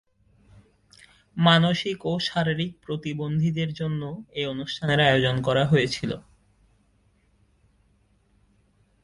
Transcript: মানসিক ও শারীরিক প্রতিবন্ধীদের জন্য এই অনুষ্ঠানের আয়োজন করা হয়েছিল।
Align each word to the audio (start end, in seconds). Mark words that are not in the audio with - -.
মানসিক 1.37 1.97
ও 2.05 2.13
শারীরিক 2.19 2.71
প্রতিবন্ধীদের 2.85 3.69
জন্য 3.73 4.01
এই 4.31 4.45
অনুষ্ঠানের 4.45 4.99
আয়োজন 4.99 5.35
করা 5.41 5.63
হয়েছিল। 5.65 6.11